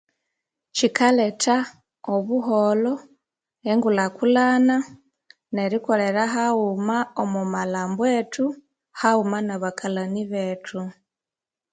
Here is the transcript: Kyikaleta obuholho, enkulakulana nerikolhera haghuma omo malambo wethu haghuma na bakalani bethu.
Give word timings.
Kyikaleta 0.75 1.55
obuholho, 2.15 2.93
enkulakulana 3.71 4.75
nerikolhera 5.53 6.23
haghuma 6.33 6.97
omo 7.21 7.41
malambo 7.53 8.01
wethu 8.05 8.45
haghuma 8.99 9.37
na 9.47 9.55
bakalani 9.63 10.23
bethu. 10.31 10.81